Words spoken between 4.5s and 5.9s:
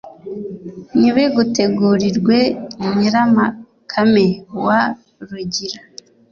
wa rugira